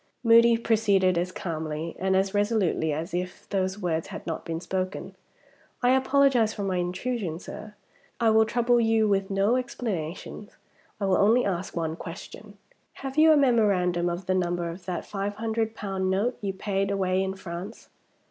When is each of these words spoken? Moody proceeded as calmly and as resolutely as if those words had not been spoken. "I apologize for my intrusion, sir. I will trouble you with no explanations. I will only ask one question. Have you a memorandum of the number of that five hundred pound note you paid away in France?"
Moody 0.23 0.57
proceeded 0.57 1.15
as 1.15 1.31
calmly 1.31 1.95
and 1.99 2.15
as 2.15 2.33
resolutely 2.33 2.91
as 2.91 3.13
if 3.13 3.47
those 3.49 3.77
words 3.77 4.07
had 4.07 4.25
not 4.25 4.43
been 4.43 4.59
spoken. 4.59 5.15
"I 5.83 5.91
apologize 5.91 6.55
for 6.55 6.63
my 6.63 6.77
intrusion, 6.77 7.37
sir. 7.37 7.75
I 8.19 8.31
will 8.31 8.45
trouble 8.47 8.79
you 8.81 9.07
with 9.07 9.29
no 9.29 9.57
explanations. 9.57 10.57
I 10.99 11.05
will 11.05 11.17
only 11.17 11.45
ask 11.45 11.75
one 11.75 11.95
question. 11.95 12.57
Have 12.93 13.15
you 13.15 13.31
a 13.31 13.37
memorandum 13.37 14.09
of 14.09 14.25
the 14.25 14.33
number 14.33 14.71
of 14.71 14.85
that 14.85 15.05
five 15.05 15.35
hundred 15.35 15.75
pound 15.75 16.09
note 16.09 16.35
you 16.41 16.51
paid 16.53 16.89
away 16.89 17.21
in 17.21 17.35
France?" 17.35 17.89